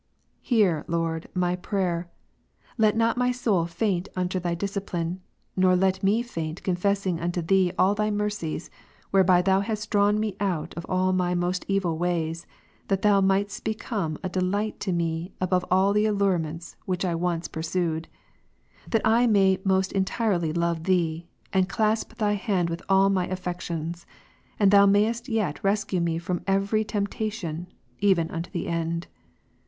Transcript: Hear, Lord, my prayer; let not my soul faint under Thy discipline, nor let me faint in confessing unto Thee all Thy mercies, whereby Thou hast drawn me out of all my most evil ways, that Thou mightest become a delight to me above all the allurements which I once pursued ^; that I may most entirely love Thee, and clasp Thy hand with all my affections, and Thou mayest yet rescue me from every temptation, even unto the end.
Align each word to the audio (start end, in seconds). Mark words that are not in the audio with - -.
Hear, 0.41 0.83
Lord, 0.87 1.29
my 1.35 1.55
prayer; 1.55 2.09
let 2.75 2.97
not 2.97 3.17
my 3.19 3.31
soul 3.31 3.67
faint 3.67 4.09
under 4.15 4.39
Thy 4.39 4.55
discipline, 4.55 5.21
nor 5.55 5.75
let 5.75 6.01
me 6.01 6.23
faint 6.23 6.57
in 6.57 6.63
confessing 6.63 7.19
unto 7.19 7.39
Thee 7.39 7.71
all 7.77 7.93
Thy 7.93 8.09
mercies, 8.09 8.71
whereby 9.11 9.43
Thou 9.43 9.59
hast 9.59 9.91
drawn 9.91 10.19
me 10.19 10.35
out 10.39 10.73
of 10.73 10.87
all 10.89 11.13
my 11.13 11.35
most 11.35 11.65
evil 11.67 11.99
ways, 11.99 12.47
that 12.87 13.03
Thou 13.03 13.21
mightest 13.21 13.63
become 13.63 14.17
a 14.23 14.29
delight 14.29 14.79
to 14.79 14.91
me 14.91 15.33
above 15.39 15.63
all 15.69 15.93
the 15.93 16.07
allurements 16.07 16.77
which 16.87 17.05
I 17.05 17.13
once 17.13 17.47
pursued 17.47 18.07
^; 18.87 18.89
that 18.91 19.03
I 19.05 19.27
may 19.27 19.59
most 19.63 19.91
entirely 19.91 20.51
love 20.51 20.85
Thee, 20.85 21.27
and 21.53 21.69
clasp 21.69 22.15
Thy 22.15 22.33
hand 22.33 22.71
with 22.71 22.81
all 22.89 23.11
my 23.11 23.27
affections, 23.27 24.07
and 24.59 24.71
Thou 24.71 24.87
mayest 24.87 25.29
yet 25.29 25.63
rescue 25.63 26.01
me 26.01 26.17
from 26.17 26.41
every 26.47 26.83
temptation, 26.83 27.67
even 27.99 28.31
unto 28.31 28.49
the 28.49 28.65
end. 28.67 29.05